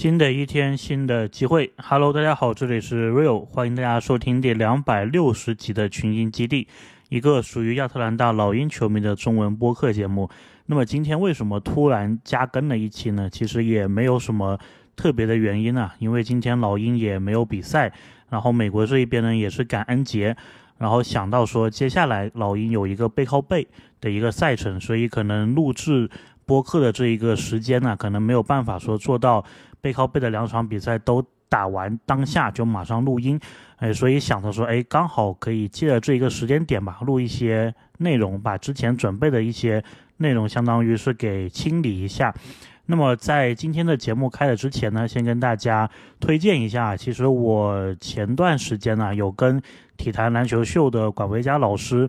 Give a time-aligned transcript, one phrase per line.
[0.00, 1.74] 新的一天，新的机会。
[1.76, 6.66] Hello，大家好，这里是 Real，欢迎大家收听第两百六十集的群英基地，
[7.10, 10.30] 一个属于亚特兰大老鹰球迷的中文播客节目。
[10.64, 13.28] 那么今天为什么突然加更了一期呢？
[13.28, 14.58] 其实也没有什么
[14.96, 17.92] 特别的原因啊，因为今天老鹰也没有比赛，
[18.30, 20.34] 然后美国这一边呢也是感恩节，
[20.78, 23.68] 然后想到说接下来老鹰有一个背靠背
[24.00, 26.08] 的一个赛程，所以可能录制
[26.46, 29.44] 播客的这一个时间呢，可能没有办法说做到。
[29.80, 33.38] 背靠背的两场比赛都打完，当下就马上录音，
[33.76, 39.82] 哎，所以想着说，哎，刚好可以借着这一个时间点吧，录一些内容，把之前准备的一些
[40.18, 42.34] 内容，相当于是给清理一下。
[42.90, 49.62] 那么在今天的节目开始之前呢，先跟大家推荐一下，其实我前段时间呢有跟
[49.96, 52.08] 体坛篮球秀的管维佳老师。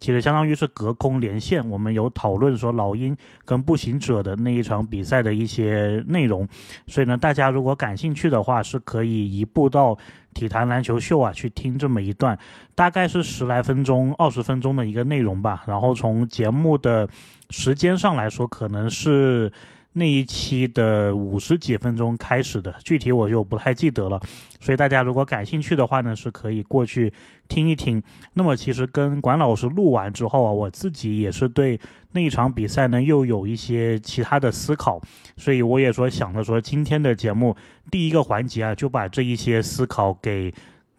[0.00, 3.14] 其实相当于是隔空连线，我们有讨论说老鹰
[3.44, 6.48] 跟步行者的那一场比赛的一些内容，
[6.86, 9.96] 所以呢，大家如果感兴趣的话，是可以移步到
[10.32, 12.36] 体坛篮球秀啊去听这么一段，
[12.74, 15.62] 大概是十来分钟、二十分钟的一个内容吧。
[15.66, 17.06] 然后从节目的
[17.50, 19.52] 时间上来说，可能是。
[19.94, 24.18] 那一期的五十几分钟开始的，具体我就不太记得了，
[24.58, 27.12] 所以大家如果感兴趣的话呢，是可以过去
[27.46, 28.02] 听一听。
[28.32, 31.78] 那么其实跟管老师录完之后啊，我自己也是对
[32.12, 34.98] 那一场比赛呢又有一些其他的思考，
[35.36, 37.54] 所以我也说想着说今天的节目
[37.90, 40.54] 第一个环节啊，就把这一些思考给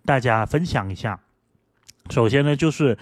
[0.06, 1.20] 大家分享一下。
[2.10, 2.98] 首先呢，就是。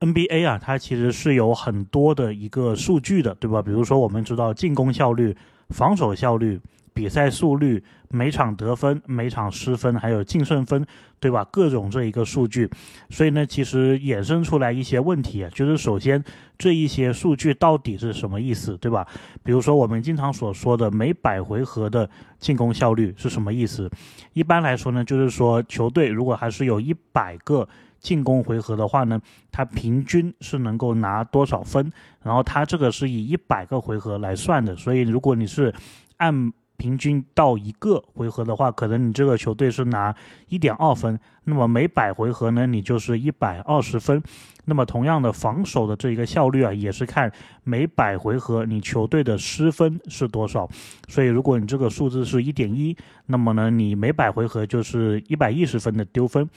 [0.00, 3.60] NBA 啊，它其实是有很多的一个数据的，对吧？
[3.60, 5.36] 比如说，我们知道进攻效率、
[5.70, 6.60] 防守效率、
[6.94, 10.86] 比赛速率、每场得分、每场失分，还有净胜分，
[11.18, 11.44] 对吧？
[11.50, 12.70] 各种这一个数据，
[13.10, 16.22] 所以呢，其实衍生出来一些问题，啊就是首先
[16.56, 19.04] 这一些数据到底是什么意思，对吧？
[19.42, 23.90] 比如说我们经常所说的每百回合的进攻效率是什么意思？
[24.32, 27.68] 一般来说呢，就是说球队如果还是有一百个。
[28.00, 29.20] 进攻回合的话呢，
[29.50, 31.90] 它平均是能够拿多少分？
[32.22, 35.74] 然后它这个是以一百个回合来算的，所以如果你是
[36.18, 40.14] 按平均到一个回合的话，可能你这个球队是拿
[40.48, 41.18] 一点二分。
[41.42, 44.22] 那么每百回合呢，你就是一百二十分。
[44.64, 47.32] 那么同样的防守的这一个效率啊，也是看
[47.64, 50.68] 每百回合你球队的失分是多少。
[51.08, 56.48] 所以如果你这个数字是一点一，那么呢，你每百回合就是一百一十分的丢分。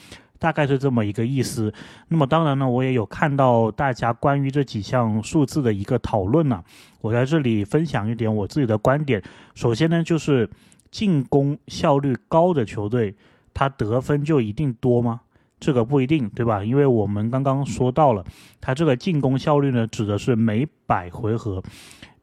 [0.42, 1.72] 大概是这么一个意思。
[2.08, 6.64] 那么当然呢，我也有看到大家关于这几项数字的一个讨论呢。
[7.00, 9.22] 我在这里分享一点我自己的观点。
[9.54, 10.50] 首先呢，就是
[10.90, 13.16] 进攻效率高的球队，
[13.54, 15.22] 他得分就一定多吗？
[15.60, 16.64] 这个不一定，对吧？
[16.64, 18.26] 因为我们刚刚说到了，
[18.60, 21.62] 他这个进攻效率呢，指的是每百回合。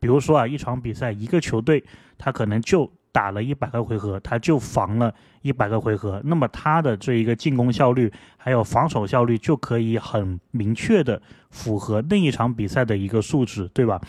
[0.00, 1.84] 比如说啊，一场比赛一个球队，
[2.18, 2.90] 他可能就。
[3.18, 5.12] 打了一百个回合，他就防了
[5.42, 11.20] 一百个回合，那么他的这一个进攻效率还有防守效率就可以很明确的
[11.50, 14.00] 符合那一场比赛的一个数值，对吧？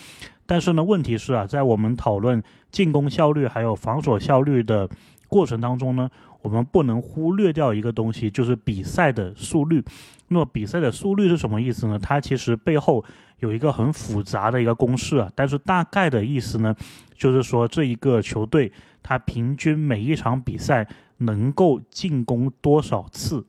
[0.46, 4.88] 但是呢，问题是啊，在我们讨论进攻效率还有防守效率的
[5.28, 6.08] 过程当中呢，
[6.44, 9.84] 我们不能忽略掉一个东西，就是比赛的速率。
[10.28, 11.98] 那么比赛的速率是什么意思呢？
[11.98, 13.04] 它其实背后
[13.40, 16.76] 有一个很复杂的一个公式啊，但是大概的意思呢，
[17.18, 18.72] 就是说这一个球队。
[19.02, 20.88] 他平均每一场比赛
[21.18, 23.46] 能够进攻多少次？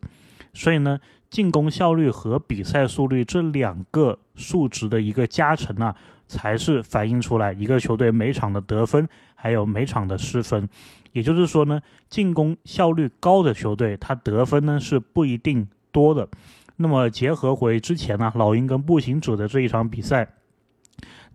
[0.53, 5.95] 所以呢，进攻效率和比赛速率这两个数值的一个加成啊，
[6.27, 10.69] 才是反映出来一个球队每场的得分，还有每场的失分。
[11.13, 16.29] 也就是说呢，进攻效率高的球队，他得分呢是不一定多的。
[16.77, 20.29] 那么结合回之前呢，老鹰跟步行者的这一场比赛。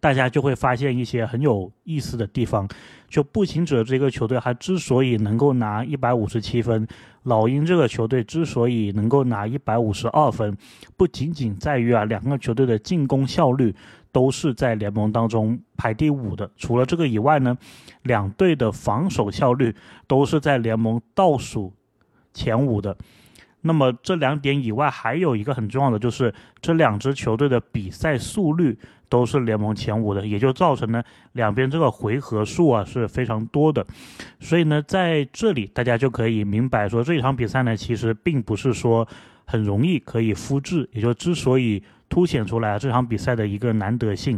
[0.06, 2.70] 大家就会发现一些很有意思的地方。
[3.10, 6.88] 就步行者这个球队，他之所以能够拿一百五十七分，
[7.24, 10.56] 老鹰这个球队之所以能够拿一百五十二分，
[10.96, 13.74] 不仅仅在于啊，两个球队的进攻效率
[14.12, 16.52] 都是在联盟当中排第五的。
[16.56, 17.58] 除了这个以外呢，
[18.04, 19.74] 两队的防守效率
[20.06, 21.74] 都是在联盟倒数
[22.32, 22.96] 前五的。
[23.62, 26.32] 那么这两点以外，还有一个很重要的，就是
[26.62, 28.78] 这两支球队的比赛速率。
[29.16, 31.02] 都是联盟前五的，也就造成呢
[31.32, 33.86] 两边这个回合数啊是非常多的，
[34.42, 39.08] 所以呢在这里大家就可以明白说这场比赛呢其实并不是说
[39.46, 44.38] 很容易可以复制，也就之所以凸显出来这场比赛的一个难得性。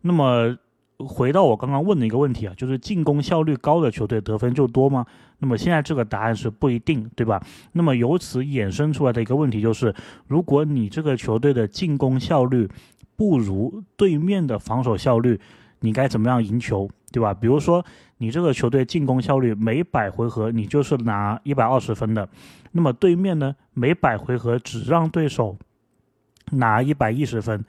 [0.00, 0.56] 那么
[0.98, 5.06] 回到我刚刚问的一个问题啊，就是进攻效率高的球队得分就多吗？
[5.38, 7.40] 那么现在这个答案是不一定，对吧？
[7.70, 9.94] 那么由此衍生出来的一个问题就是，
[10.26, 12.68] 如果你这个球队的进攻效率，
[13.18, 15.38] 不如对面的防守效率，
[15.80, 16.88] 你该怎么样赢球？
[17.10, 17.34] 对吧？
[17.34, 17.84] 比如说
[18.18, 22.28] 你这个球队进攻效率每百回合你就是拿一百二十分的，
[22.72, 25.56] 那么对面呢每百回合只让对手
[26.52, 27.64] 拿一百一十分，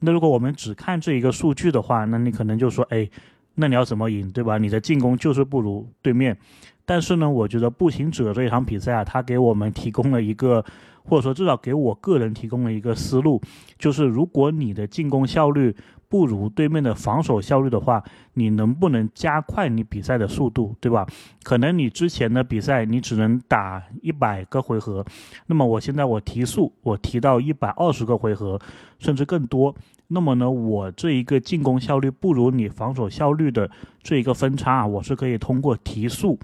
[0.00, 3.08] 那如果我们只看这一个数据的话，那你可能就说，哎，
[3.54, 4.58] 那你要怎么赢，对吧？
[4.58, 6.36] 你的进攻就是不如对面。
[6.84, 10.64] 但是呢，我觉得步行者这一场比赛啊，他给我们提供了一个，
[11.08, 13.40] 或者说至少给我个人提供了一个思路，
[13.78, 15.74] 就是如果你的进攻效率，
[16.08, 18.02] 不如对面的防守效率的话，
[18.34, 21.06] 你能不能加快你比赛的速度，对吧？
[21.42, 25.04] 可能你之前的比赛你只能打一百个回合，
[25.46, 28.58] 那么我现在我提速，我提到一百二十个回合，
[28.98, 29.74] 甚至更多。
[30.10, 33.70] 那么呢，我这一个进攻效率不如你防守效率的
[34.02, 36.38] 这一个分差，我是可以通过提速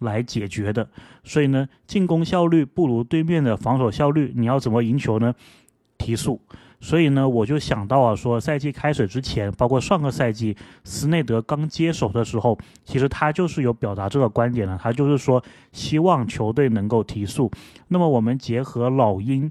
[0.00, 0.88] 来解决的。
[1.24, 5.34] 所以呢，进攻效率不如对面的防守效率，你要怎么赢球呢？
[5.96, 6.40] 提速。
[6.82, 17.50] 所以呢，我就想到啊，说赛季开始之前，包括上个赛季斯内德刚接手的时候，其实他就是有表达这个观点的，他就是说希望球队能够提速。
[17.88, 19.50] 那么我们结合老鹰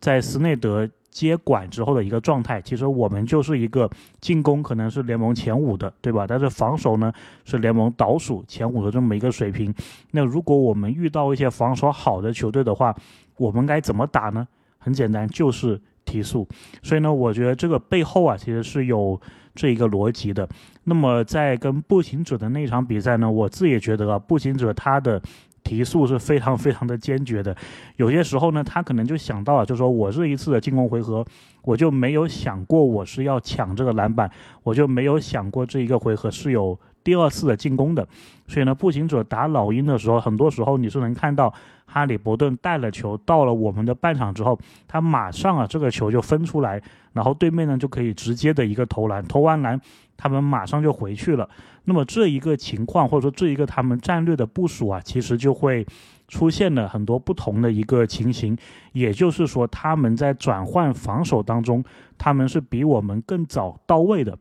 [0.00, 3.88] 在斯内德接管之后的一个状态，其实我们就是一个
[4.20, 6.26] 进攻可能是联盟前五的，对吧？
[6.28, 7.10] 但是防守呢
[7.44, 9.72] 是联盟倒数前五的这么一个水平。
[10.10, 12.94] 那如果我们遇到一些防守好的球队的话，
[13.38, 14.46] 我们该怎么打呢？
[14.78, 15.80] 很简单，就是。
[16.06, 16.46] 提速，
[16.82, 19.18] 所以呢，我觉得这个背后啊，其实是有
[19.54, 20.46] 这一个逻辑的。
[20.84, 25.18] 那么在跟步行者的那场比赛呢，我自己也觉得啊，步行者他的
[25.64, 27.56] 提速是非常非常的坚决的。
[27.96, 31.24] 有些时候呢，他可能就想到了，就说我这一次的进攻回合，
[31.62, 34.30] 我就没有想过我是要抢这个篮板，
[34.62, 36.78] 我就没有想过这一个回合是有。
[37.02, 38.08] 第二次的进攻的，
[38.46, 41.52] 所以呢，步行者打老鹰的时候，很多时候你是能看到
[41.84, 44.58] 哈利伯顿带了球到了我们的半场之后，
[44.88, 46.80] 他马上啊这个球就分出来，
[47.12, 49.78] 然后对面呢就可以直接的一个投篮，投完篮
[50.24, 51.46] 他们马上就回去了。
[51.84, 55.86] 那么这一个情况或者说这一个他们战略的部署啊，其实就会
[56.28, 58.56] 出现了很多不同的一个情形，
[58.92, 61.84] 也就是说他们在转换防守当中，
[62.16, 64.38] 他们是比我们更早到位的，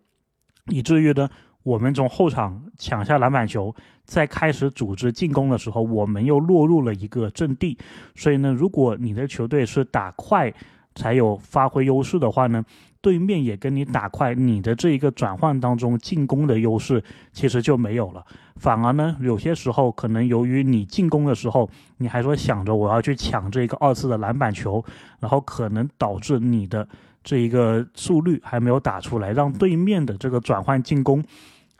[0.69, 1.29] 以至于呢。
[1.63, 7.77] 我们从后场抢下篮板球，在开始组织进攻的时候，我们又落入了一个阵地。
[8.15, 10.53] 所以呢，如果你的球队是打快
[10.93, 12.61] 才有发挥优势的话呢，
[13.03, 17.03] 对面也跟你打快，你的这一个转换当中进攻的优势
[17.33, 18.25] 其实就没有了。
[18.55, 24.81] 反而呢，有些时候可能由于你进攻的时候，你还说想着我要去抢这个二次的篮板球，
[25.19, 26.87] 然后可能导致你的
[27.25, 31.21] 这一个速率还没有打出来，让对面的这个转换进攻。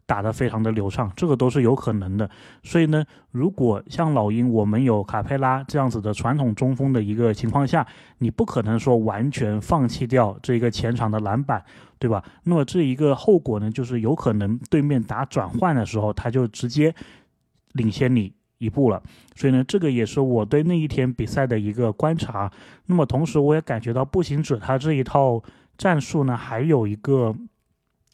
[0.06, 2.30] 打得非常的流畅，这个都是有可能的。
[2.62, 7.86] 所以呢，如果像老鹰，我们有卡佩拉这样子的传统中锋的一个情况下，
[8.18, 11.64] 你不可能说完全放弃掉这一个前场的篮板，
[11.98, 12.24] 对吧？
[12.44, 16.94] 那么这一个后果呢，就是有可能对面打转换的时候，他就直接
[17.72, 19.02] 领先你一步了。
[19.36, 22.52] 所以呢，这个也是我对那一天比赛的一个观察。
[22.88, 25.42] 那么同时，我也感觉到步行者他这一套
[25.78, 27.34] 战术呢，还有一个。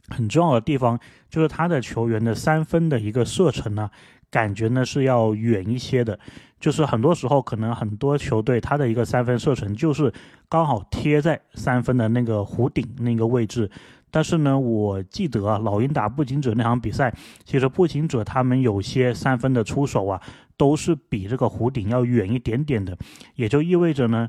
[0.10, 3.90] 很重要的地方就是他的球员的三分的一个射程呢，
[4.30, 6.20] 感觉呢是要远一些的。
[6.60, 10.12] 就是很多时候可能很多球队他的一个三分射程就是
[10.50, 13.70] 刚好贴在三分的那个弧顶那个位置。
[14.12, 17.14] 但是呢，我记得啊，老鹰打步行者那场比赛，
[17.46, 20.20] 其实步行者他们有些三分的出手啊，
[20.58, 22.98] 都是比这个弧顶要远一点点的，
[23.36, 24.28] 也就意味着呢。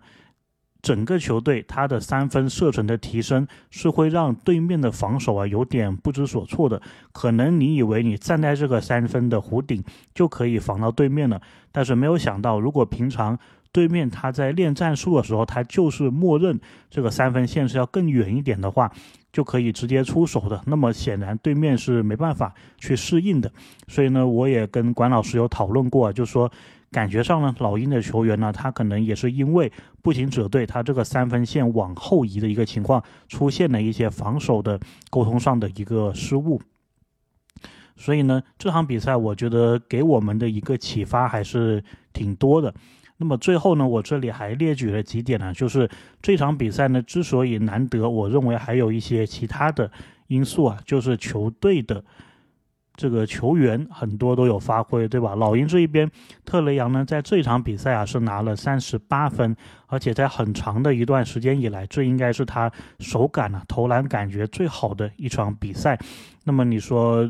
[0.82, 6.80] 整个球队他的三分射程的提升是会让对面的防守啊有点不知所措的。
[7.12, 9.84] 可能你以为你站在这个三分的弧顶
[10.14, 13.38] 就可以防到对面了，但是没有想到，如果平常
[13.72, 16.58] 对面他在练战术的时候，他就是默认
[16.88, 18.90] 这个三分线是要更远一点的话，
[19.32, 20.60] 就可以直接出手的。
[20.66, 23.52] 那么显然对面是没办法去适应的。
[23.87, 26.50] 所以呢，我也跟管老师有讨论过，就说。
[26.92, 29.70] 感觉上呢，老鹰的球员呢，他可能也是因为
[30.02, 36.61] 步行者队他这个三分线往后移的一个情况，出现了一些防守的沟通上的一个失误。
[37.97, 42.75] 所以呢，这场比赛我觉得给我们的一个启发还是挺多的。
[43.18, 45.88] 那么最后呢，我这里还列举了几点呢，就是
[46.20, 49.88] 这场比赛呢之所以难得，我认为还有一些其他的
[50.26, 52.02] 因素啊，就是球队的。
[53.00, 55.35] 这个球员很多都有发挥，对吧？
[55.35, 56.11] 老鹰这一边，
[56.45, 65.99] 特雷杨呢，在这场比赛啊是拿了三十八分，而且在很长的一段时间以来，这应该是他手感啊投篮感觉最好的一场比赛。
[66.45, 67.26] 那么你说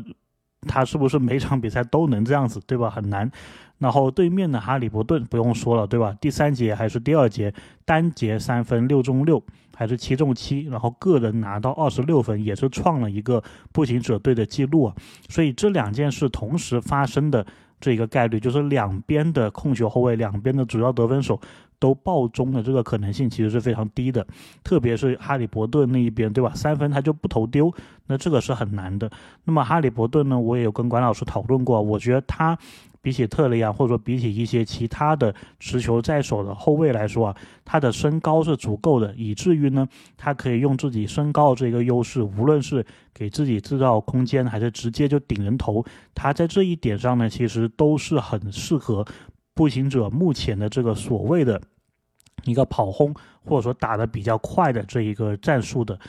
[0.67, 2.89] 他是不是每场比赛都能这样子，对吧？
[2.89, 3.31] 很难。
[3.77, 6.13] 然后对面的哈利伯顿不用说了，对吧？
[6.19, 7.53] 第三节还是第二节，
[7.85, 9.41] 单节三分六中六，
[9.81, 14.95] 还是七中七，然后个人拿到二十六分，也是创了一个步行者队的记录啊。
[15.27, 17.43] 所以这两件事同时发生的
[17.79, 21.41] 这个概率，就是两边的控球后卫，两边的主要得分手。
[21.79, 24.23] 都爆中的这个可能性其实是非常低的，
[24.63, 26.51] 特别是哈利伯顿那一边，对吧？
[26.53, 27.73] 三分他就不投丢，
[28.05, 29.09] 那这个是很难的。
[29.45, 32.55] 那么哈利伯顿呢，我也有跟管老师讨论过，我觉得他
[33.01, 49.05] 比起特雷杨，或者说比起一些其他的持球在手的后卫来说啊，他的身高是足够的，以至于呢，他可以用自己身高这个优势，无论是给自己制造空间，还是直接就顶人头，他在这一点上呢，其实都是很适合。
[49.53, 51.61] 步行者目前的这个所谓的
[52.45, 55.99] 一个跑轰，或者说打的比较快的这一个战术的，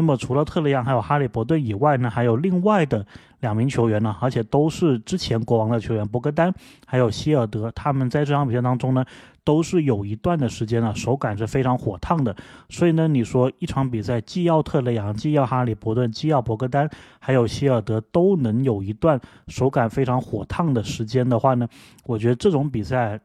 [0.00, 3.04] 那么除了特雷杨还有哈利伯顿以外呢，还有另外的
[3.40, 6.50] 两名球员呢，而且都是之前国王的球员，博格丹
[6.86, 9.04] 还有希尔德，他们在这场比赛当中呢。
[9.42, 12.36] 都是有一段的时间了，手感是非常火烫的。
[12.68, 16.88] 所以呢，你说一场比赛既要特雷杨，既要哈利伯顿，既要博格丹，
[17.18, 21.66] 还有希尔德都能有一段手感非常火烫的时间的话呢，
[22.04, 23.18] 我觉得这种比赛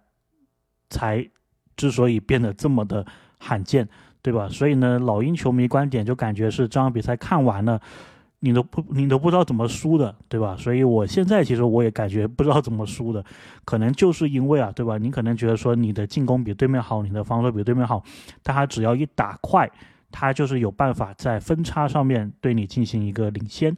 [0.89, 1.29] 才
[1.75, 3.05] 之所以变得这么的
[3.37, 3.87] 罕见，
[4.25, 4.49] 对吧？
[4.49, 7.79] 所以呢，老鹰球迷观点就感觉是这场比赛看完了。
[8.39, 10.55] 你都不，你都不知道怎么输的，对吧？
[10.57, 13.23] 所以我现在其实我也感觉不知道怎么输的，
[13.63, 14.97] 可能就是因为啊，对吧？
[14.97, 18.03] 你可能觉得说你的进攻比对面好，你的防守比对面好，
[18.41, 19.69] 但他只要一打快，
[20.11, 23.75] 他就是有办法在分差上面对你进行一个领先。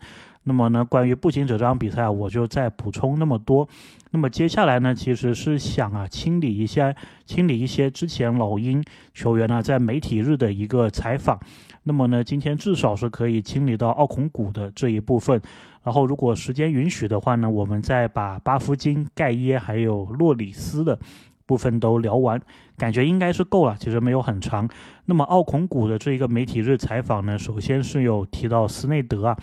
[0.48, 3.68] 那么呢，关于步行者这场比赛啊，我就再补充那么多。
[4.12, 8.82] 那么接下来呢，其实是想啊，清理一下，清理一些之前老鹰
[9.14, 11.38] 球员呢在媒体日的一个采访。
[11.84, 15.42] 那么呢，今天至少是可以清理到奥孔古的这一部分。
[15.84, 20.98] 然后如果时间允许的话呢，我们再把巴夫金、盖耶还有洛里斯的。
[21.46, 22.42] 部分都聊完，
[22.78, 23.74] 感觉应该是够了。
[23.80, 24.68] 其实没有很长。
[25.06, 29.38] 那么奥孔古的这一个媒体日采访呢，首先是有提到斯内德啊。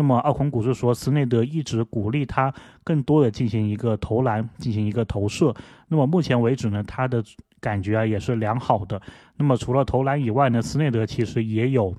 [0.00, 2.50] 那么奥孔古是说，斯内德一直鼓励他
[2.82, 5.54] 更多的进行一个投篮，进行一个投射。
[5.88, 7.22] 那么目前为止呢，他的
[7.60, 9.02] 感觉啊也是良好的。
[9.36, 11.94] 那么除了投篮以外呢，斯内德其实也有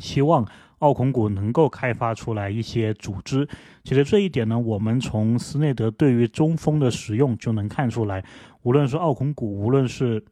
[0.00, 0.44] 希望。
[0.80, 3.48] 奥孔古能够开发出来一些组织，
[3.84, 8.22] 其实这一点呢，我们从斯内德对于中锋的使用就能看出来。
[8.62, 10.22] 无论是奥孔古，无论是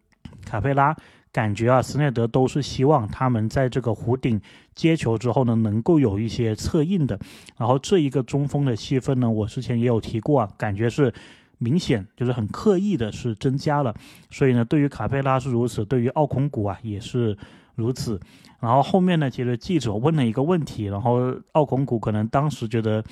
[0.45, 0.95] 卡佩拉，
[1.33, 4.41] 感觉啊，斯内德都是希望他们在这个弧顶
[4.75, 7.19] 接球之后呢，能够有一些策应的。
[7.57, 11.13] 然后这一个中锋的戏份呢，我之前也有提过啊，感觉是
[11.59, 13.95] 明显就是很刻意的是增加了。
[14.31, 17.37] 所以呢，对于卡佩拉是如此，对于奥孔古啊也是。
[17.75, 18.21] 如此，
[18.61, 19.31] 然后后面呢？
[19.31, 23.03] 其实记者问了一个问题，然后奥孔古可能当时觉得，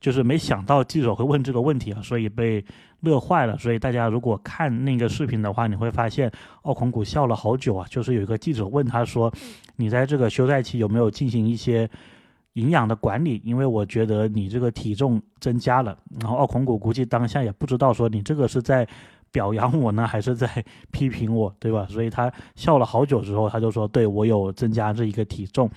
[0.00, 2.64] 就是没想到记者会问这个问题啊，所以被
[3.00, 3.56] 乐坏了。
[3.58, 6.30] 所以大家如果看那个视频的话，你会发现
[6.62, 7.86] 奥孔古笑了好久啊。
[7.90, 9.32] 就是有一个记者问他说
[9.76, 11.88] ：“你在这个休赛期有没有进行一些
[12.54, 13.40] 营养的管理？
[13.44, 18.86] 因为我觉得你这个体重增加了。”然后奥孔古估计当下也不知道说你这个是在。
[19.30, 20.48] 表扬我呢，还是在
[20.90, 21.86] 批评我，对吧？
[21.90, 25.70] 所以他笑了好久之后，他就说：“对我有增加这一个体重。”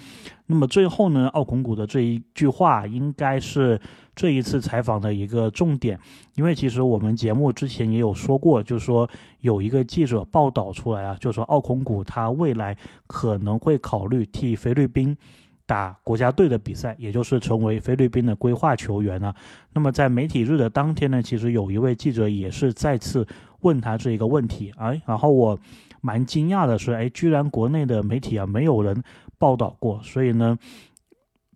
[0.47, 3.77] 那么最后呢，奥孔古的这一句话应该是
[4.15, 5.99] 这一次采访的一个重点，
[6.35, 12.77] 因为其实我们节目之前也有说过，就是说有一个记者报道出来啊，就是说奥孔古他未来
[13.07, 15.17] 可能会考虑替菲律宾。
[15.63, 19.33] 打国家队的比赛，也就是成为菲律宾的规划球员呢。
[19.71, 23.25] 那么在媒体日的当天呢，其实有一位记者也是再次
[23.61, 25.57] 问他这一个问题，哎，然后我
[26.01, 29.01] 蛮惊讶的是，哎，居然国内的媒体啊没有人
[29.37, 30.57] 报道过，所以呢，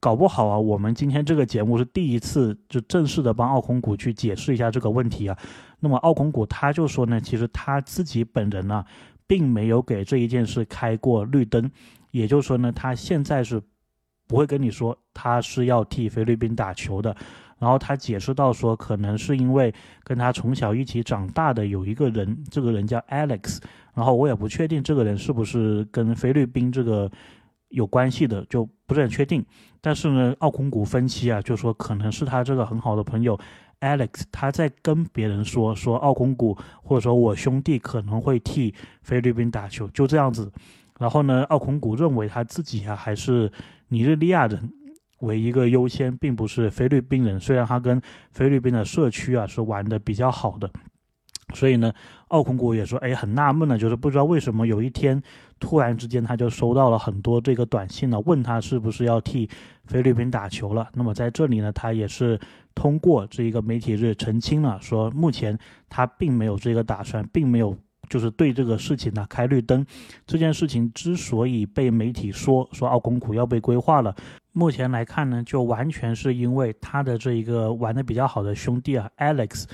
[0.06, 5.36] 搞不好啊，我们今天这个节目是第一次就正式的帮奥孔古去解释一下这个问题啊。
[5.80, 8.86] 那么奥孔古他就说呢，其实他自己本人呢，
[9.26, 11.72] 并没有给这一件事开过绿灯，
[12.12, 13.60] 也就是说呢，他现在是。
[14.28, 17.16] 不会跟你说他是要替菲律宾打球的，
[17.60, 19.72] 然后他解释到说，可能是因为
[20.04, 23.60] 跟他从小一起长大的有一个人，这个人叫 Alex，
[23.94, 27.12] 然后我也不确定这个人是不是跟菲律宾这个
[27.76, 29.46] 有关系的，就不是很确定。
[29.82, 33.40] 但是呢，奥孔古分析啊，就说可能是他这个很好的朋友
[33.82, 40.52] Alex，他在跟别人说说奥孔古或者说我兄弟可能会替菲律宾打球，就这样子。
[40.98, 43.52] 然后呢，奥孔古认为他自己啊还是。
[43.90, 44.74] 尼日利亚人
[45.20, 47.40] 为一个优先，并不是菲律宾人。
[47.40, 48.02] 虽然他跟
[48.32, 50.68] 菲律宾的社区啊是玩的比较好的，
[51.54, 51.94] 所以呢，
[52.30, 55.22] 奥孔古也说，哎，很纳闷呢，就是不知道为什么有一天
[55.60, 59.50] 突然之间他就收到了很多这个短信呢，问他是不是要替
[59.86, 60.90] 菲律宾打球了。
[60.94, 62.40] 那么在这里呢，他也是
[62.74, 67.78] 通过这一个媒体日澄清了，说目前他并没有这个打算，并没有
[68.10, 69.86] 就是对这个事情呢开绿灯。
[70.26, 74.14] 这件事情之所以被媒体说说奥孔古要被规划了，
[74.52, 79.66] 目前来看呢，就完全是因为他的这一个玩的比较好的兄弟啊，Alex。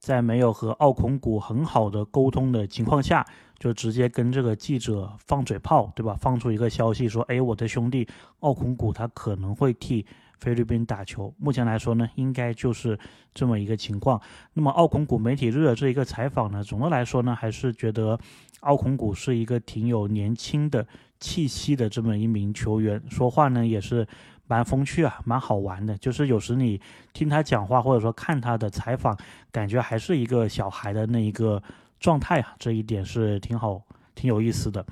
[0.00, 3.24] 在没有和奥孔古很好的沟通的情况下，
[3.58, 6.16] 就直接跟这个记者放嘴炮，对吧？
[6.18, 10.06] 放出一个消息说：“哎，我的兄弟奥孔古他可能会替
[10.38, 12.98] 菲律宾打球。”目前来说呢，应该就是
[13.34, 14.18] 这么一个情况。
[14.54, 18.18] 那么奥孔古媒体日的这一个采访呢，总的来说呢，还是觉得
[18.60, 20.86] 奥孔古是一个挺有年轻的
[21.18, 24.08] 气息的这么一名球员，说话呢也是。
[24.50, 25.96] 蛮风趣啊，蛮好玩的。
[25.98, 26.80] 就是有时你
[27.12, 29.16] 听他讲话，或者说看他的采访，
[29.52, 31.62] 感觉还是一个小孩的那一个
[32.00, 33.80] 状态啊，这一点是挺好、
[34.16, 34.84] 挺有意思的。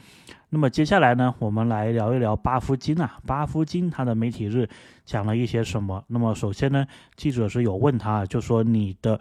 [0.50, 3.18] 那么接下来呢，我们来聊一聊巴夫金啊。
[3.26, 4.68] 巴夫金他的媒体日
[5.04, 6.04] 讲了一些什么？
[6.06, 6.86] 那么首先呢，
[7.16, 9.18] 记者是有问他，就说你的。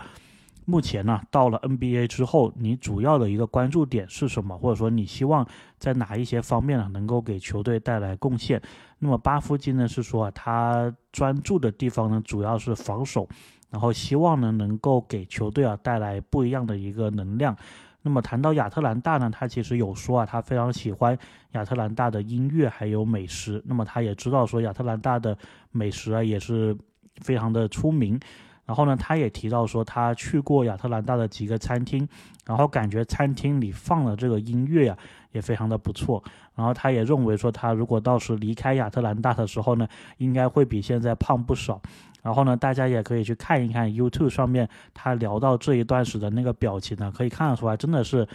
[0.70, 4.58] 目前呢，到了 NBA 之后，你主要的一个关注点是什么？
[4.58, 5.48] 或者说你希望
[5.80, 8.62] 在哪一些方面呢，能够给球队带来贡献？
[9.00, 13.30] 那么巴夫金呢是说啊，他专注的地方呢主要是防守，
[13.70, 17.56] 然后希望呢能够给球队啊带来不一样的一个能量。
[18.02, 21.18] 那么谈到亚特兰大呢，他其实有说啊，他非常喜欢
[21.54, 23.64] 亚特兰大的音乐还有美食。
[23.66, 25.38] 那么他也知道说亚特兰大的
[25.72, 26.78] 美食啊也是
[27.22, 28.20] 非常的出名。
[28.68, 32.06] 然后呢，他也提到说，他去过亚特兰大的几个餐厅，
[32.46, 34.98] 然后感觉餐厅里放的这个音乐呀，
[35.32, 36.22] 也非常的不错。
[36.54, 41.82] 然后他也认为说，他如果到时离开亚特兰大的时候呢，应该会比现在胖不少。
[42.22, 48.28] 然后呢，大家也可以去看一看 YouTube 上面他聊到这一段时的那个表情呢，可以看得出来，真的是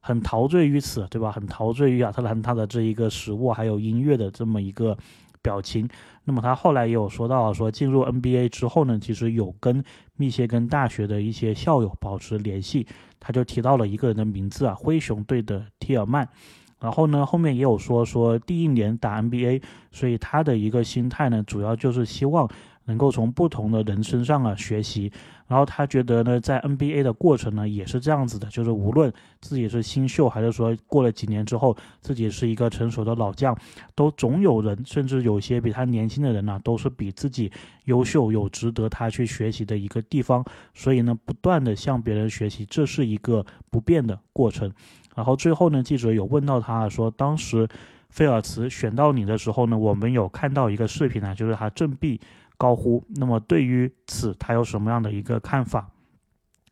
[0.00, 1.32] 很陶醉于此，对吧？
[1.32, 4.94] 很陶醉于亚特兰大的这一个食物还有音乐的这么一个。
[5.42, 5.88] 表情，
[6.24, 9.82] 那么他后来也有说到，说进入 NBA 之后呢，其实有跟
[10.16, 12.86] 密歇根大学的一些校友保持联系，
[13.18, 16.26] 他就提到了一个人的名字啊，灰熊队的提尔曼，
[16.80, 22.48] 然后呢，后面也有说说第一年打 NBA，所以他的一个心态呢，主要就是希望。
[22.84, 25.10] 能够从不同的人身上啊学习，
[25.46, 33.56] 然后他觉得呢，在 NBA 的过程呢也是这样子的，就是无论自己是新秀，还是说过了几年之后自己是一个成熟的老将，
[33.94, 37.50] 都总有人，甚至有些比他年轻的人呢，都是比自己
[37.84, 40.44] 优秀，有值得他去学习的一个地方。
[40.74, 44.72] 所以呢，不断的向别人学习，这是一个不变的过程。
[45.14, 47.68] 然后最后呢，记者有问到他说，当时
[48.08, 52.20] 菲尔茨选到你的时候呢，我们有看到一个视频呢，就是他振臂。
[52.62, 55.90] 高呼，那么对于此他有什么样的一个看法？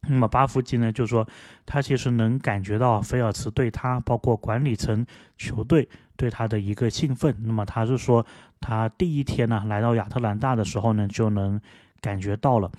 [0.08, 1.26] 那么巴夫基呢，就说
[1.66, 5.04] 他其实能感觉到菲尔茨对他，包括管理层、
[5.36, 7.34] 球队对他的一个兴奋。
[7.42, 8.24] 那么他是说，
[8.60, 11.60] 他第一天呢来到亚特兰大的时候呢，就能
[12.00, 12.70] 感觉到了。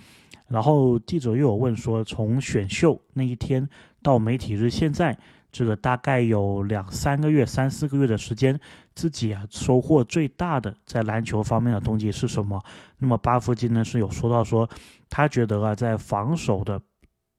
[0.47, 3.67] 然后记者又有问说，从选秀那一天
[4.01, 5.17] 到媒体日现在。
[5.53, 8.57] 这个大概有两三个月、三四个月的时间，
[8.93, 12.61] 自己啊收获最大的在篮球方面的东西是什么？
[12.97, 14.69] 那么巴夫金呢是有说到说，
[15.09, 16.81] 他觉得啊在防守的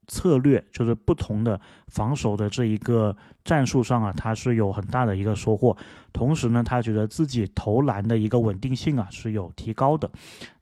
[0.07, 5.77] 策略，就是不同的防守的这一个战术上啊，他是有很大的一个收获。
[6.13, 10.11] 同时呢，他觉得自己投篮的一个稳定性啊是有提高的。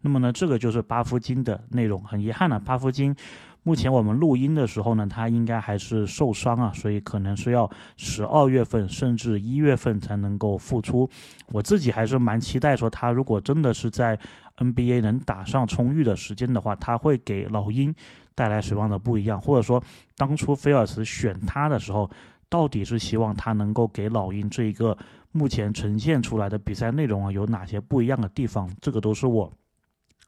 [0.01, 2.03] 那么呢，这个就是巴夫金的内容。
[2.05, 3.17] 很遗憾呢，巴夫金。
[3.63, 11.09] 目前我们录音的时候呢，他应该还是受伤啊，所以可能是要十二月份甚至一月份才能够复出。
[11.49, 14.19] 我自己还是蛮期待说，他如果真的是在
[14.57, 17.95] NBA 能打上充裕的时间的话，他会给老鹰
[18.35, 19.41] 带来什么样的不一样？
[19.41, 19.83] 或者说，
[20.17, 22.11] 当初菲尔茨选他的时候，
[22.49, 24.97] 到底是希望他能够给老鹰这一个
[25.33, 28.71] 目前呈现出来的比赛内容啊，有哪些不一样的地方？
[28.81, 29.53] 这个都是我。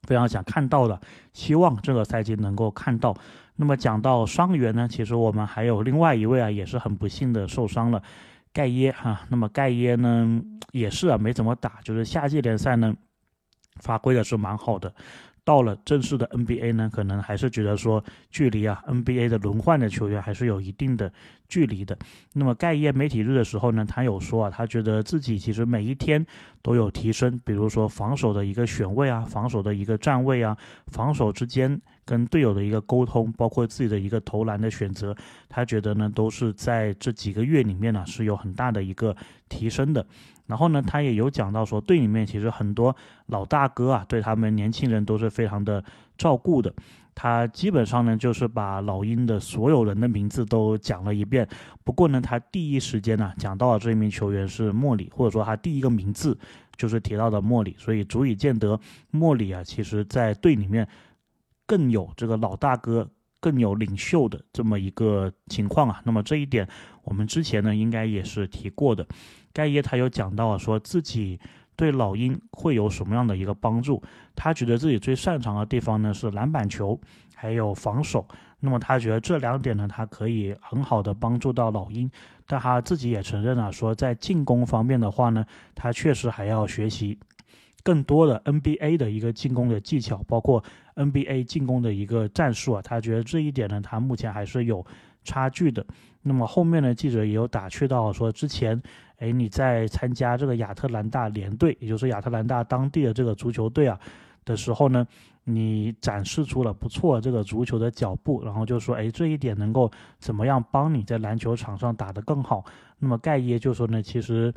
[0.06, 1.00] 非常想看到的，
[1.32, 3.14] 希望这个赛季能够看到。
[3.56, 8.02] 那么讲到伤员呢，其实我们还有另外一位啊，也是很不幸的受伤了，
[8.52, 9.20] 盖耶哈。
[9.28, 12.94] 那么盖耶呢，也是啊，没怎么打，就是夏季联赛呢，
[13.76, 14.92] 发挥的是蛮好的。
[15.44, 21.12] 到了正式的 NBA 呢，可能还是觉得说距离啊 NBA 的轮换的球员还是有一定的
[21.48, 21.98] 距离的。
[22.32, 26.24] 那么盖耶媒体日的时候呢，他有说啊，他觉得自己其实每一天
[26.62, 31.80] 都有提升，比如说防守的一个选位啊，防守的一个站位啊，防守之间。
[32.04, 35.16] 跟队友的一个沟通，包括自己的一个投篮的选择，
[35.48, 39.16] 他觉得呢都是在这几个月里面呢是有很大的一个
[39.48, 40.04] 提升的。
[40.46, 42.94] 然后呢，他也有讲到说，队里面其实很多
[43.26, 45.82] 老大哥啊，对他们年轻人都是非常的
[46.18, 46.72] 照顾的。
[47.14, 51.46] 他基本上呢，就是把老鹰的所有人的名字都讲了一遍。
[51.84, 56.38] 不过呢，他第一时间呢讲到了这名球员是莫里，或者说他第一个名字
[56.74, 60.88] 就是提到的莫里，所以足以见得莫里啊，其实在队里面
[61.66, 63.06] 更有这个老大哥、
[63.40, 66.00] 更有领袖的这么一个情况啊。
[66.04, 66.66] 那么这一点
[67.04, 69.06] 我们之前呢应该也是提过的。
[69.52, 71.38] 盖耶他有讲到啊，说自己。
[71.74, 74.00] 对老鹰会有什么样的一个帮助？
[74.36, 77.00] 他觉得自己最擅长的地方呢是篮板球，
[77.34, 78.28] 还有防守。
[78.60, 82.08] 那么他觉得这两点呢，他可以很好的帮助到老鹰。
[82.46, 87.18] 但他自己也承认了，说在进攻方面的话呢，他确实还要学习
[87.82, 90.62] 更多的 NBA 的一个进攻的技巧，包括
[90.94, 92.82] NBA 进攻的一个战术啊。
[92.82, 94.84] 他觉得这一点呢，他目前还是有
[95.24, 95.84] 差距的。
[96.20, 98.80] 那么后面呢，记者也有打趣到说，之前。
[99.22, 103.96] 哎，你在参加这个亚特兰大联队，也就是亚特兰大当地的这个足球队啊
[104.44, 105.06] 的时候呢，
[105.44, 112.64] 你展示出了不错这个足球的脚步，然后就说，哎，这一点能够怎么样帮你在篮球场上打得更好？
[112.98, 114.52] 那么盖耶就说呢，其实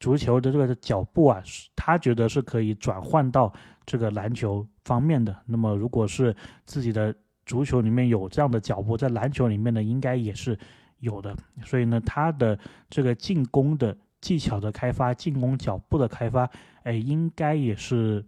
[0.00, 1.40] 足球的这个脚步啊，
[1.76, 3.52] 他觉得是可以转换到
[3.86, 5.36] 这个篮球方面的。
[5.46, 7.14] 那么如果是自己的
[7.46, 10.58] 足球里面有这样的脚步，在篮球里面呢，应该也是。
[11.00, 11.34] 有的，
[11.64, 12.58] 所以呢，他的
[12.88, 16.48] 这个进攻的技巧的开发，进攻脚步的开发，
[16.82, 18.24] 哎，应该也是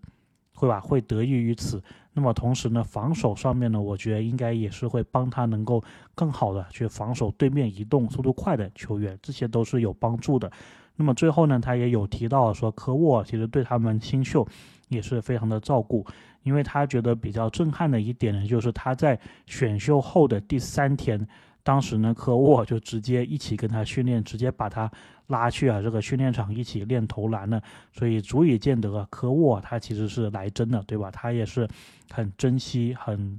[0.54, 1.82] 会吧，会得益于此。
[2.14, 5.82] 那么同时呢，防守上面呢，我觉得应该也是会帮他能够
[6.14, 10.50] 更好的去防守对面移动速度快的球员，这些都是有帮助的。
[10.96, 14.46] 那么最后呢，他也有提到说，科沃其实对他们新秀
[14.88, 16.06] 也是非常的照顾，
[16.42, 21.28] 因为他觉得比较震撼的一点呢，就是他在选秀后的第三天。
[21.62, 24.90] 当时呢，科沃就直接一起跟他训练，直接把他
[25.28, 31.10] 拉去啊这个训练场一起练投篮了，所以足以见得啊科沃他其实是来真的，对吧？
[31.10, 31.68] 他也是
[32.10, 33.38] 很珍惜、很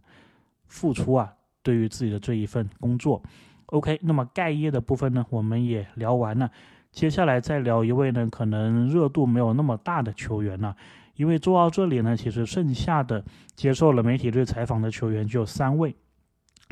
[0.67, 3.21] 付出啊，对于自己的这一份工作。
[3.67, 6.49] OK，那么盖耶的部分呢，我们也聊完了，
[6.91, 10.75] 接下来再聊一位呢，可能热度没有那么大的球员了，
[11.15, 13.23] 因为做到这里呢，其实剩下的
[13.55, 15.93] 接受了媒体对采访的球员就有三位。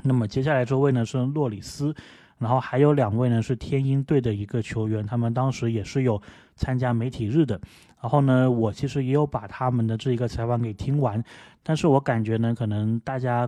[0.04, 1.94] 那么接下来这位呢是洛里斯，
[2.38, 6.22] 然后还有两位呢是天鹰队的一个球员，他们当时也是有
[6.56, 7.60] 参加媒体日的。
[8.02, 11.24] 然后呢，我其实也有把他们的这一个采访给听完，
[11.62, 13.48] 但是我感觉呢，可能大家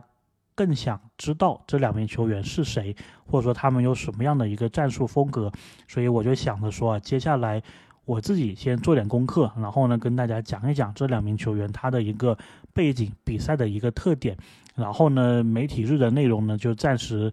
[0.53, 5.51] 更想知道这两名球员是谁，或者说他们有什么样的一个战术风格，
[5.87, 7.63] 所以我就想着说啊，接下来
[8.05, 12.37] 我自己先做点功课，然后呢跟大家讲一讲这两名球员他的一个
[12.75, 14.37] 背景、比赛的一个特点。
[14.75, 17.31] 然后呢，媒体日的内容呢，就暂时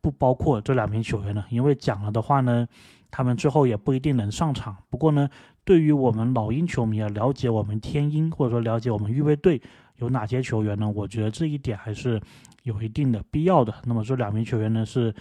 [0.00, 2.68] 不包括这两名球员了，因为讲了的话呢，
[3.10, 4.76] 他们最后也不一定能上场。
[4.90, 5.30] 不过呢，
[5.64, 9.62] 对于我们老鹰球迷啊，了解我们天鹰或者说了解我们预备队
[9.96, 10.90] 有哪些球员呢？
[10.90, 12.20] 我觉得这一点还是
[12.64, 13.72] 有一定的必要的。
[13.84, 15.14] 那么这两名球员呢是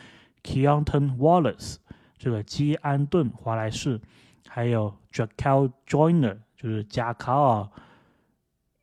[0.43, 1.75] Keontae Wallace，
[2.17, 4.01] 这个基安顿华莱士，
[4.49, 7.69] 还有 Jackel Joiner 就是加卡尔。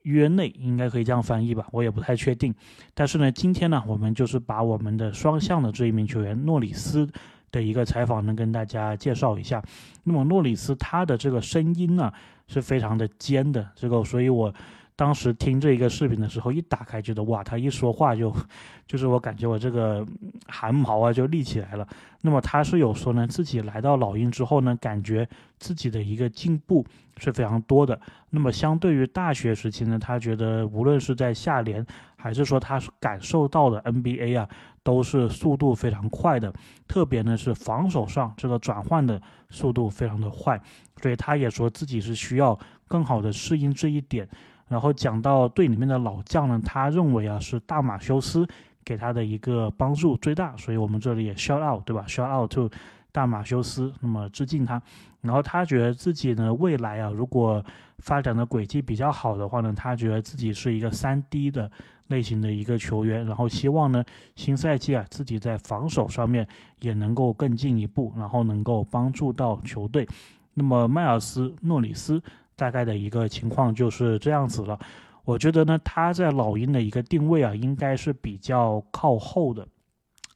[0.08, 2.54] 约内应该可以这样翻译吧，我也不太确定。
[2.94, 7.08] 但是呢，今天呢，我们就是把我们的双向的这一名球员诺里斯
[7.50, 9.62] 的一个采访呢，跟大家介绍一下。
[10.04, 12.12] 那么诺里斯他的这个声音呢，
[12.46, 14.52] 是非常的尖的，这个，所以我。
[14.98, 18.34] 当时听这一个视频的时候，一打开觉得哇，他一说话就，
[18.84, 20.04] 就是我感觉我这个
[20.48, 21.86] 汗毛啊就立起来了。
[22.20, 25.28] 那么他是有说呢，自己来到老鹰之后呢，感觉
[25.60, 26.84] 自己的一个进步
[27.16, 28.00] 是非常多的。
[28.30, 34.48] 那么相对于大学时期呢，他觉得无论是在下联，还是说他感受到的 NBA 啊，
[34.82, 36.52] 都是速度非常快的，
[36.88, 40.60] 特别呢是防守上这个转换的速度非常的快，
[41.00, 42.58] 所以他也说自己是需要
[42.88, 44.28] 更好的适应这一点。
[44.68, 48.46] 然后讲到队里面的老将呢，他认为啊是大马修斯
[48.84, 52.70] 给他的一个帮助最大，所以我们这里也 shout out 对吧？shout out to
[53.10, 54.80] 大马修斯，那么致敬他。
[55.22, 57.64] 然后他觉得自己呢未来啊如果
[57.98, 61.70] 发展的轨迹比较好的话呢，他觉得自己是一个三 D 的
[62.08, 64.04] 类型的一个球员，然后希望呢
[64.36, 66.46] 新赛季啊自己在防守上面
[66.80, 70.06] 也能够更进一步，然后能够帮助到球队。
[70.52, 72.22] 那么迈尔斯诺里斯。
[72.58, 74.76] 大概的一个情况就是这样子了，
[75.24, 79.64] 我觉得呢，他在老鹰的一个定位啊，应该是比较靠后的，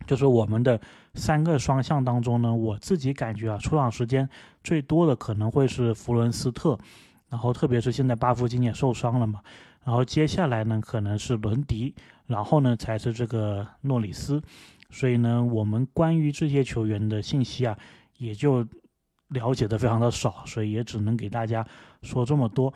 [0.06, 0.80] 就是我们的
[1.14, 4.28] 三个双向当中呢，我自己感觉啊，出场时间
[4.62, 6.78] 最多的可能会是弗伦斯特，
[7.28, 9.40] 然后特别是现在巴夫今年受伤了嘛，
[9.84, 11.92] 然后接下来呢可能是伦迪，
[12.28, 14.40] 然后呢才是这个诺里斯。
[14.90, 17.76] 所以呢，我们关于这些球员的信息啊，
[18.18, 18.64] 也就
[19.28, 21.66] 了解的非常的少，所以也只能给大家
[22.02, 22.72] 说这么多。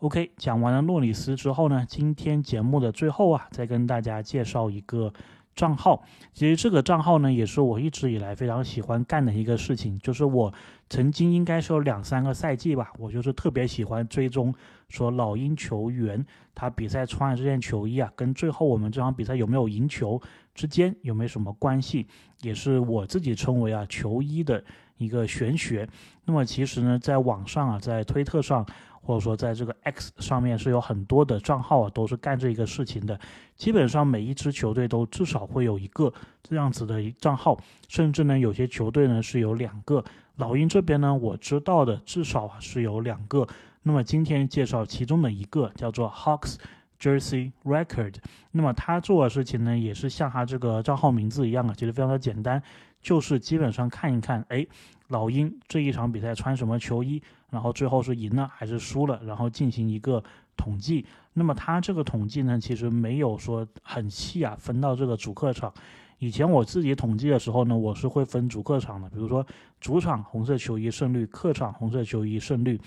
[0.00, 5.12] OK，讲完了诺里斯之后呢，今天节目的最后啊，再跟大家介绍一个
[5.54, 6.02] 账号。
[6.32, 10.52] 其实这个账号呢，也是我一直以来非常喜欢干的一个事情，就是我
[10.88, 14.54] 曾经应该是有两三个赛季吧，我就是特别喜欢追踪
[14.88, 20.20] 说老鹰球员他比赛穿的这件球衣啊，跟最后我们这场比赛有没有赢球。
[20.52, 22.06] 之间有没有什么关系，
[22.42, 24.62] 也是我自己称为啊球衣的
[25.00, 25.88] 一个玄学。
[26.24, 28.64] 那么其实呢，在网上啊，在推特上，
[29.02, 33.18] 或者说在这个 X 上面，是有很多的账号啊，都是干这一个事情的。
[33.56, 37.58] 基本上每一支球队都至少会有一个这样子的账号，
[37.88, 40.04] 甚至呢，有些球队呢是有两个。
[40.36, 43.46] 老鹰这边呢，我知道的至少啊是有两个。
[43.82, 46.56] 那么今天介绍其中的一个，叫做 Hawks。
[47.00, 48.16] Jersey Record，
[48.50, 52.62] 那么他做的事情呢，也是像他这个账号名字一样啊，其实非常的简单，
[53.00, 54.66] 就是基本上看一看，哎，
[55.08, 60.22] 老鹰这一场比赛穿什么球衣，然后最后是赢了还是输了，然后进行一个
[60.56, 61.04] 统计。
[61.32, 65.72] 那么他这个统计呢，其实没有说很细啊，分到这个主客场。
[66.18, 69.46] 以前我自己统计的时候呢，我是会分主客场的，比如说
[69.80, 72.78] 主场红色球衣胜率，客场红色球衣胜率。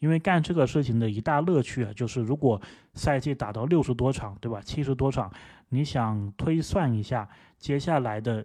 [0.00, 2.60] 因为干这个事情的一大乐趣啊，就是如果
[2.92, 4.60] 赛季打到六十多场，对吧？
[4.60, 5.32] 七十多场，
[5.68, 8.44] 你想推算一下接下来的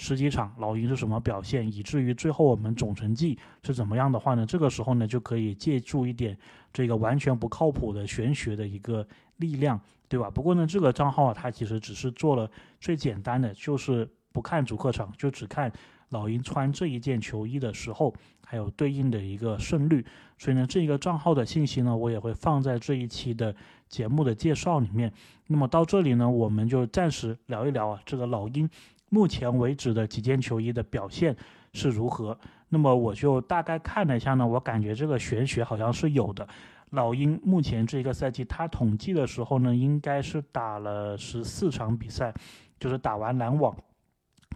[0.00, 4.46] 十几场老鹰是什么表现，以至于最后我们总成绩是怎么样的话呢？
[4.46, 6.38] 这个时候呢，就可以借助一点
[6.72, 9.04] 这个完全不靠谱的玄学的一个
[9.38, 10.30] 力量，对吧？
[10.30, 12.48] 不过呢，这个账号啊，它其实只是做了
[12.80, 15.72] 最简单的，就是不看主客场，就只看。
[16.10, 18.14] 老鹰穿这一件球衣的时候，
[18.46, 20.02] 还有对应的一个胜率，
[20.38, 23.54] 所以呢，这个账号的信息呢，我也会放在这一期的
[23.88, 25.12] 节目的介绍里面。
[25.46, 28.68] 那么到这里呢，我们就暂时聊一聊啊，这个老鹰
[29.08, 31.36] 目前为止的几件球衣的表现
[31.72, 32.38] 是如何。
[32.68, 36.46] 那么我就大概看了一下呢，我感觉这个玄学好像是有的。
[36.90, 42.32] 老鹰目前这个赛季，他统计的时候呢，应该是打了十四场比赛，
[42.78, 43.76] 就是打完篮网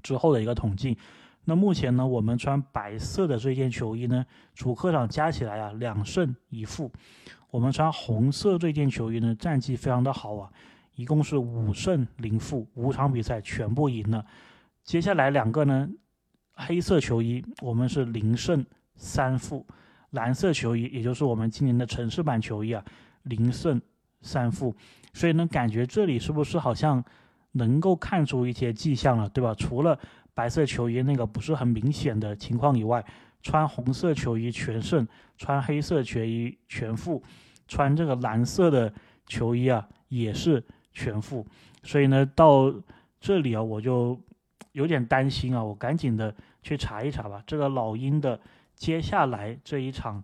[0.02, 0.96] 之后的一个统计。
[1.44, 6.90] 那目前呢，我们穿白色的这件球衣呢，主客场加起来啊两胜一负。
[7.52, 10.50] 我们穿红色这件球衣呢，战绩非常的好啊，
[10.94, 14.24] 一共是五胜零负，五场比赛全部赢了。
[14.82, 15.86] 接下来两个呢，
[16.54, 18.64] 黑色球衣我们是零胜
[18.96, 19.66] 三负，
[20.12, 22.82] 蓝色球衣也就是我们今年的城市版球衣啊，
[23.24, 23.78] 零胜
[24.22, 24.74] 三负。
[25.12, 27.04] 所以呢，感觉这里是不是好像
[27.50, 29.54] 能够看出一些迹象了，对吧？
[29.54, 29.98] 除了
[30.32, 33.04] 白色球衣那个不是很明显的情况以外，
[33.42, 37.22] 穿红色球衣全胜，穿黑色球衣全负，
[37.68, 38.92] 穿这个蓝色的
[39.26, 41.46] 球衣啊也是全负。
[41.82, 42.72] 所以呢，到
[43.20, 44.18] 这里啊，我就
[44.72, 47.42] 有点担心啊，我赶紧的去查一查吧。
[47.46, 48.40] 这个老鹰的
[48.74, 50.22] 接下来这一场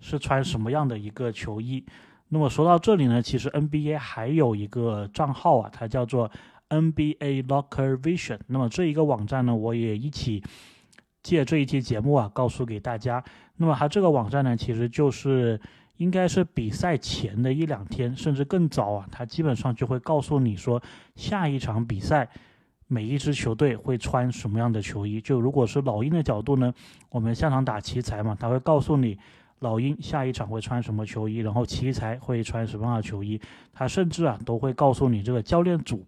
[0.00, 1.84] 是穿什么样的一个球衣？
[2.28, 6.30] 那么说到这里呢，其实 NBA 还有一个账号啊，它叫做。
[6.70, 10.42] NBA Locker Vision，那么这一个网站呢，我也一起
[11.24, 13.24] 借这一期节目啊，告诉给大家。
[13.56, 15.58] 那么它这个网站呢，其实就是
[15.96, 20.80] 应该是比赛前的一两天，甚至更早啊，它基本上就会告诉你说
[21.16, 22.28] 下一场比赛
[22.86, 25.20] 每一支球队会穿什么样的球衣。
[25.20, 26.72] 就如果是老鹰的角度呢，
[27.08, 29.18] 我们下场打奇才嘛，他会告诉你
[29.60, 33.40] 老鹰下一场会穿什么球衣，然后奇才会穿什么样的球衣。
[33.72, 36.04] 他甚至啊都会告诉你这个教练组。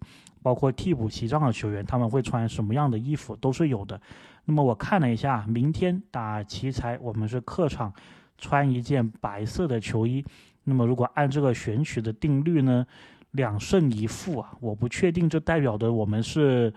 [0.46, 4.00] 包括替补席上的球员，他们会穿什么样的衣服都是有的。
[4.44, 7.92] 那么我看了一下，明天打奇才，我们是客场
[8.38, 10.24] 穿一件白色的球衣。
[10.62, 12.86] 那么如果按这个选取的定律呢，
[13.32, 16.72] 两胜一负啊，我不确定这代表的我们是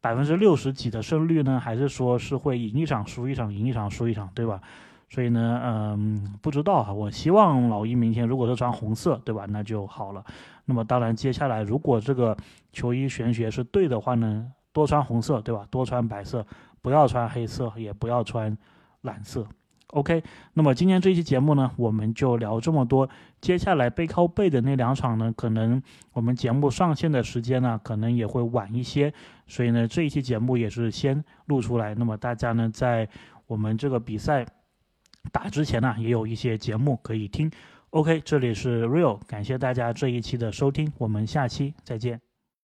[0.00, 4.60] 百分之六十几的胜率呢，还是说是会赢一场输一场，赢一场输一场，对吧？
[5.08, 6.92] 所以呢，嗯，不知道哈。
[6.92, 9.46] 我希望老鹰明天如果是穿红色，对吧？
[9.48, 10.24] 那就好了。
[10.64, 12.36] 那么当然，接下来如果这个
[12.72, 15.64] 球衣玄学是对的话呢，多穿红色，对吧？
[15.70, 16.44] 多穿白色，
[16.82, 18.58] 不要穿黑色，也不要穿
[19.02, 19.46] 蓝色。
[19.90, 20.20] OK。
[20.54, 23.08] 那么今天这期节目呢，我们就聊这么多。
[23.40, 25.80] 接下来背靠背的那两场呢，可能
[26.14, 29.14] 我们节目上线的时间呢，可能也会晚一些。
[29.46, 31.94] 所以呢，这一期节目也是先录出来。
[31.94, 33.08] 那么大家呢，在
[33.46, 34.44] 我们这个比赛。
[35.32, 37.50] 打之前呢，也有一些节目可以听。
[37.90, 42.25] OK，这里是 Real，感谢大家这一期的收听，我们下期再见。